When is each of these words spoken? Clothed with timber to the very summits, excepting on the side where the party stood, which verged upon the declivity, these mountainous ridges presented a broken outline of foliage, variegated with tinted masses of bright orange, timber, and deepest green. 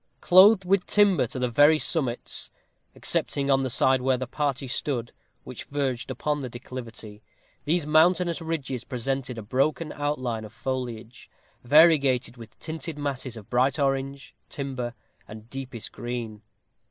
Clothed 0.19 0.65
with 0.65 0.87
timber 0.87 1.27
to 1.27 1.37
the 1.37 1.47
very 1.47 1.77
summits, 1.77 2.49
excepting 2.95 3.51
on 3.51 3.61
the 3.61 3.69
side 3.69 4.01
where 4.01 4.17
the 4.17 4.25
party 4.25 4.67
stood, 4.67 5.11
which 5.43 5.65
verged 5.65 6.09
upon 6.09 6.39
the 6.39 6.49
declivity, 6.49 7.21
these 7.65 7.85
mountainous 7.85 8.41
ridges 8.41 8.83
presented 8.83 9.37
a 9.37 9.43
broken 9.43 9.91
outline 9.91 10.43
of 10.43 10.51
foliage, 10.53 11.29
variegated 11.63 12.35
with 12.35 12.57
tinted 12.57 12.97
masses 12.97 13.37
of 13.37 13.47
bright 13.47 13.77
orange, 13.77 14.33
timber, 14.49 14.95
and 15.27 15.51
deepest 15.51 15.91
green. 15.91 16.41